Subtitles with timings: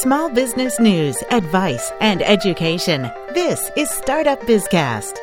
[0.00, 3.10] Small business news, advice, and education.
[3.32, 5.16] This is Startup Bizcast.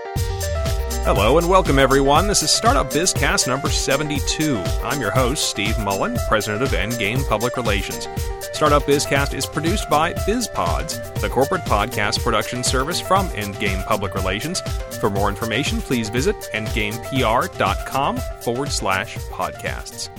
[1.06, 2.26] Hello and welcome, everyone.
[2.26, 4.58] This is Startup Bizcast number 72.
[4.84, 8.08] I'm your host, Steve Mullen, president of Endgame Public Relations.
[8.52, 14.60] Startup Bizcast is produced by BizPods, the corporate podcast production service from Endgame Public Relations.
[15.00, 20.10] For more information, please visit endgamepr.com forward slash podcasts.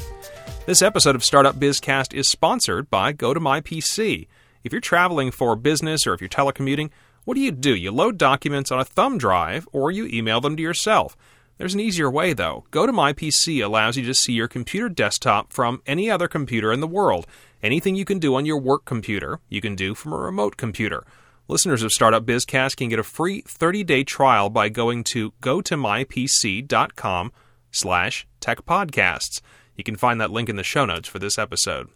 [0.67, 4.29] This episode of Startup Bizcast is sponsored by GoToMyPC.
[4.65, 6.91] If you're traveling for business or if you're telecommuting,
[7.25, 7.75] what do you do?
[7.75, 11.17] You load documents on a thumb drive or you email them to yourself.
[11.59, 12.65] There's an easier way, though.
[12.71, 16.81] Go to GoToMyPC allows you to see your computer desktop from any other computer in
[16.81, 17.27] the world.
[17.63, 21.05] Anything you can do on your work computer, you can do from a remote computer.
[21.47, 27.33] Listeners of Startup Bizcast can get a free 30-day trial by going to gotomypc.com
[27.71, 29.41] slash techpodcasts.
[29.77, 31.89] You can find that link in the show notes for this episode.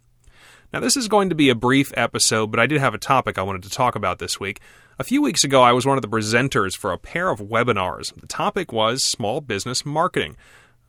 [0.71, 3.38] Now, this is going to be a brief episode, but I did have a topic
[3.38, 4.61] I wanted to talk about this week.
[4.99, 8.15] A few weeks ago, I was one of the presenters for a pair of webinars.
[8.21, 10.37] The topic was small business marketing.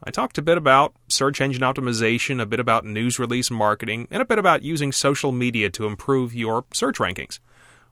[0.04, 4.22] I talked a bit about search engine optimization, a bit about news release marketing, and
[4.22, 7.40] a bit about using social media to improve your search rankings.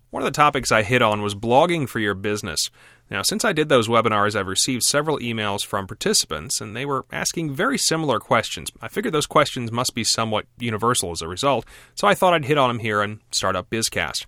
[0.09, 2.69] One of the topics I hit on was blogging for your business.
[3.09, 7.05] Now, since I did those webinars, I've received several emails from participants, and they were
[7.11, 8.69] asking very similar questions.
[8.81, 12.45] I figured those questions must be somewhat universal as a result, so I thought I'd
[12.45, 14.25] hit on them here and Startup Bizcast.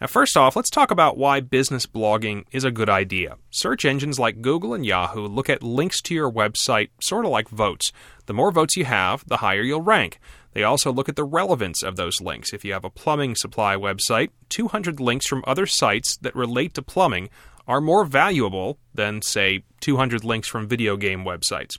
[0.00, 3.36] Now, first off, let's talk about why business blogging is a good idea.
[3.50, 7.50] Search engines like Google and Yahoo look at links to your website sort of like
[7.50, 7.92] votes.
[8.24, 10.18] The more votes you have, the higher you'll rank.
[10.52, 12.54] They also look at the relevance of those links.
[12.54, 16.82] If you have a plumbing supply website, 200 links from other sites that relate to
[16.82, 17.28] plumbing
[17.70, 21.78] are more valuable than, say, 200 links from video game websites.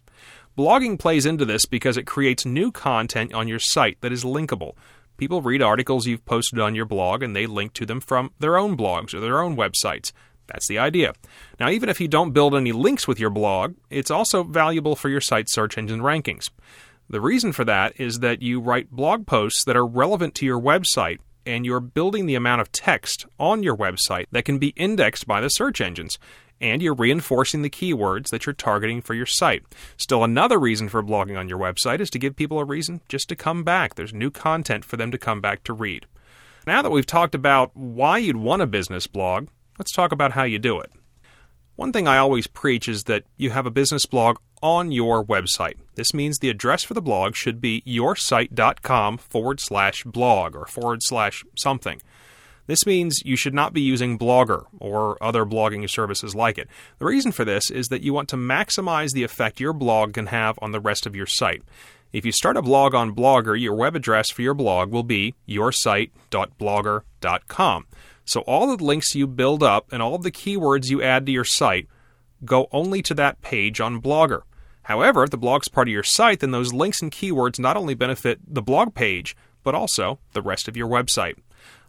[0.58, 4.72] Blogging plays into this because it creates new content on your site that is linkable.
[5.18, 8.58] People read articles you've posted on your blog and they link to them from their
[8.58, 10.14] own blogs or their own websites.
[10.48, 11.14] That's the idea.
[11.60, 15.10] Now, even if you don't build any links with your blog, it's also valuable for
[15.10, 16.50] your site's search engine rankings.
[17.10, 20.62] The reason for that is that you write blog posts that are relevant to your
[20.62, 25.28] website and you're building the amount of text on your website that can be indexed
[25.28, 26.18] by the search engines.
[26.60, 29.64] And you're reinforcing the keywords that you're targeting for your site.
[29.98, 33.30] Still, another reason for blogging on your website is to give people a reason just
[33.30, 33.96] to come back.
[33.96, 36.06] There's new content for them to come back to read.
[36.68, 39.48] Now that we've talked about why you'd want a business blog,
[39.80, 40.92] let's talk about how you do it.
[41.76, 45.76] One thing I always preach is that you have a business blog on your website.
[45.96, 51.00] This means the address for the blog should be yoursite.com forward slash blog or forward
[51.04, 52.02] slash something.
[52.68, 56.70] This means you should not be using Blogger or other blogging services like it.
[57.00, 60.28] The reason for this is that you want to maximize the effect your blog can
[60.28, 61.64] have on the rest of your site.
[62.14, 65.34] If you start a blog on Blogger, your web address for your blog will be
[65.48, 67.88] yoursite.blogger.com.
[68.26, 71.46] So all the links you build up and all the keywords you add to your
[71.46, 71.88] site
[72.44, 74.42] go only to that page on Blogger.
[74.84, 77.94] However, if the blog's part of your site, then those links and keywords not only
[77.94, 81.36] benefit the blog page, but also the rest of your website.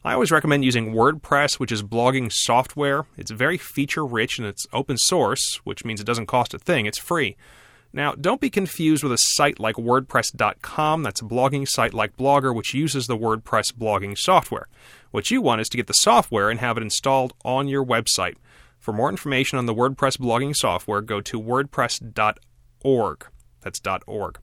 [0.05, 3.07] I always recommend using WordPress, which is blogging software.
[3.17, 6.87] It's very feature rich and it's open source, which means it doesn't cost a thing,
[6.87, 7.37] it's free.
[7.95, 11.03] Now, don't be confused with a site like WordPress.com.
[11.03, 14.67] That's a blogging site like Blogger, which uses the WordPress blogging software.
[15.11, 18.37] What you want is to get the software and have it installed on your website.
[18.79, 22.39] For more information on the WordPress blogging software, go to wordpress.org
[22.84, 23.26] org.
[23.60, 24.38] That's .org.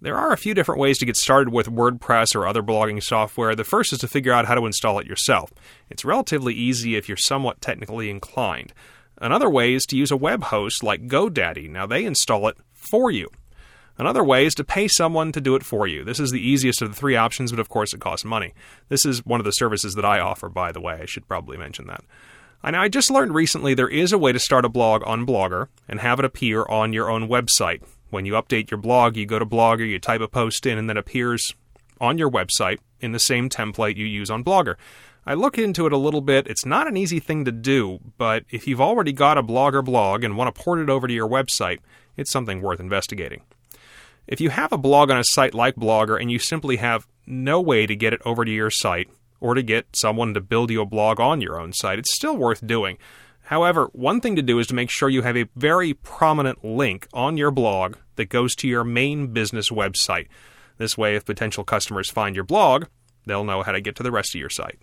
[0.00, 3.54] There are a few different ways to get started with WordPress or other blogging software.
[3.54, 5.50] The first is to figure out how to install it yourself.
[5.88, 8.74] It's relatively easy if you're somewhat technically inclined.
[9.18, 11.70] Another way is to use a web host like GoDaddy.
[11.70, 13.30] Now, they install it for you.
[13.98, 16.04] Another way is to pay someone to do it for you.
[16.04, 18.52] This is the easiest of the three options, but of course it costs money.
[18.90, 20.98] This is one of the services that I offer, by the way.
[21.00, 22.04] I should probably mention that.
[22.62, 25.68] And I just learned recently there is a way to start a blog on Blogger
[25.88, 27.82] and have it appear on your own website.
[28.10, 30.88] When you update your blog, you go to Blogger, you type a post in, and
[30.88, 31.54] then appears
[32.00, 34.76] on your website in the same template you use on Blogger.
[35.28, 36.46] I look into it a little bit.
[36.46, 40.22] It's not an easy thing to do, but if you've already got a Blogger blog
[40.22, 41.80] and want to port it over to your website,
[42.16, 43.42] it's something worth investigating.
[44.28, 47.60] If you have a blog on a site like Blogger and you simply have no
[47.60, 49.08] way to get it over to your site,
[49.40, 51.98] or to get someone to build you a blog on your own site.
[51.98, 52.98] It's still worth doing.
[53.44, 57.06] However, one thing to do is to make sure you have a very prominent link
[57.12, 60.26] on your blog that goes to your main business website.
[60.78, 62.86] This way, if potential customers find your blog,
[63.24, 64.78] they'll know how to get to the rest of your site.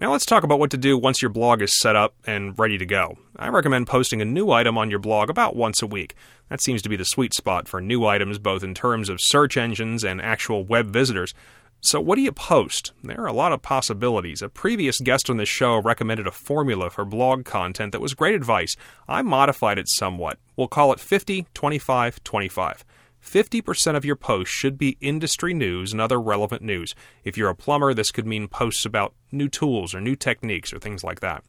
[0.00, 2.78] Now, let's talk about what to do once your blog is set up and ready
[2.78, 3.18] to go.
[3.36, 6.14] I recommend posting a new item on your blog about once a week.
[6.48, 9.58] That seems to be the sweet spot for new items, both in terms of search
[9.58, 11.34] engines and actual web visitors.
[11.82, 12.92] So, what do you post?
[13.02, 14.42] There are a lot of possibilities.
[14.42, 18.34] A previous guest on this show recommended a formula for blog content that was great
[18.34, 18.76] advice.
[19.08, 20.38] I modified it somewhat.
[20.56, 22.84] We'll call it 50 25 25.
[23.24, 26.94] 50% of your posts should be industry news and other relevant news.
[27.24, 30.78] If you're a plumber, this could mean posts about new tools or new techniques or
[30.78, 31.44] things like that.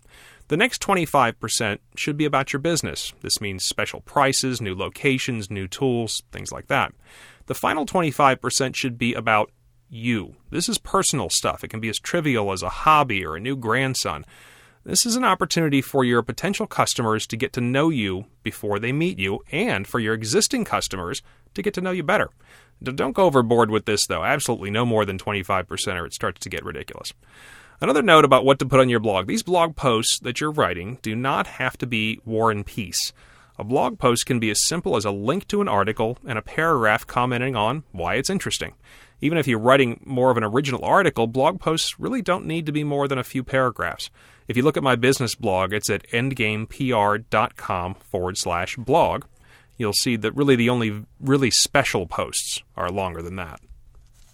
[0.49, 3.13] The next 25% should be about your business.
[3.21, 6.93] This means special prices, new locations, new tools, things like that.
[7.45, 9.49] The final 25% should be about
[9.91, 10.35] you.
[10.49, 11.63] This is personal stuff.
[11.63, 14.25] It can be as trivial as a hobby or a new grandson.
[14.83, 18.91] This is an opportunity for your potential customers to get to know you before they
[18.91, 21.21] meet you, and for your existing customers
[21.53, 22.29] to get to know you better.
[22.81, 24.23] Don't go overboard with this, though.
[24.23, 25.67] Absolutely no more than 25%,
[25.99, 27.13] or it starts to get ridiculous.
[27.79, 30.99] Another note about what to put on your blog these blog posts that you're writing
[31.01, 33.11] do not have to be war and peace.
[33.59, 36.43] A blog post can be as simple as a link to an article and a
[36.43, 38.73] paragraph commenting on why it's interesting.
[39.21, 42.71] Even if you're writing more of an original article, blog posts really don't need to
[42.71, 44.09] be more than a few paragraphs.
[44.47, 49.25] If you look at my business blog, it's at endgamepr.com forward slash blog.
[49.77, 53.59] You'll see that really the only really special posts are longer than that.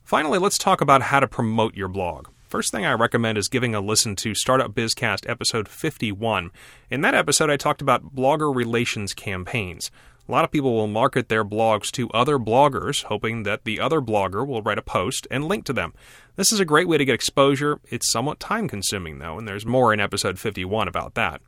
[0.04, 2.28] Finally, let's talk about how to promote your blog.
[2.48, 6.50] First thing I recommend is giving a listen to Startup Bizcast episode 51.
[6.90, 9.92] In that episode, I talked about blogger relations campaigns.
[10.28, 14.02] A lot of people will market their blogs to other bloggers, hoping that the other
[14.02, 15.94] blogger will write a post and link to them.
[16.36, 17.80] This is a great way to get exposure.
[17.90, 21.42] It's somewhat time consuming, though, and there's more in episode 51 about that.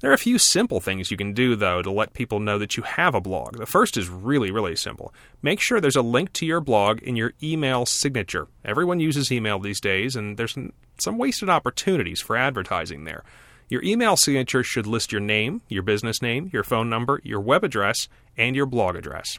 [0.00, 2.76] There are a few simple things you can do, though, to let people know that
[2.76, 3.56] you have a blog.
[3.56, 5.14] The first is really, really simple.
[5.40, 8.48] Make sure there's a link to your blog in your email signature.
[8.64, 10.58] Everyone uses email these days, and there's
[10.98, 13.22] some wasted opportunities for advertising there.
[13.74, 17.64] Your email signature should list your name, your business name, your phone number, your web
[17.64, 18.06] address,
[18.36, 19.36] and your blog address.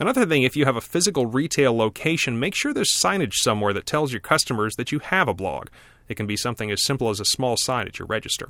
[0.00, 3.86] Another thing, if you have a physical retail location, make sure there's signage somewhere that
[3.86, 5.68] tells your customers that you have a blog.
[6.08, 8.48] It can be something as simple as a small sign at your register.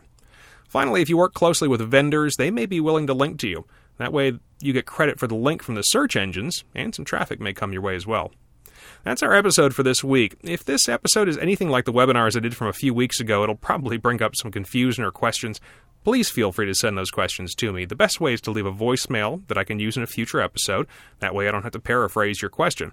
[0.66, 3.66] Finally, if you work closely with vendors, they may be willing to link to you.
[3.98, 7.40] That way, you get credit for the link from the search engines, and some traffic
[7.40, 8.32] may come your way as well.
[9.04, 10.36] That's our episode for this week.
[10.42, 13.42] If this episode is anything like the webinars I did from a few weeks ago,
[13.42, 15.60] it'll probably bring up some confusion or questions.
[16.04, 17.84] Please feel free to send those questions to me.
[17.84, 20.40] The best way is to leave a voicemail that I can use in a future
[20.40, 20.86] episode.
[21.18, 22.92] That way I don't have to paraphrase your question.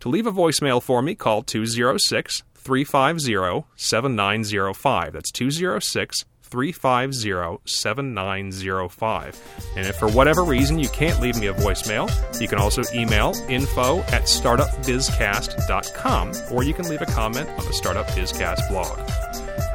[0.00, 5.12] To leave a voicemail for me, call 206 350 7905.
[5.12, 6.24] That's 206
[6.56, 9.42] 350 7905.
[9.76, 12.10] And if for whatever reason you can't leave me a voicemail,
[12.40, 17.74] you can also email info at startupbizcast.com or you can leave a comment on the
[17.74, 18.96] Startup Bizcast blog.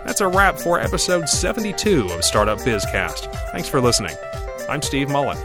[0.06, 3.32] That's a wrap for episode 72 of Startup Bizcast.
[3.52, 4.16] Thanks for listening.
[4.68, 5.38] I'm Steve Mullen.